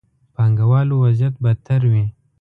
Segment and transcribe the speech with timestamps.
[0.33, 2.05] پانګه والو وضعيت بدتر وي.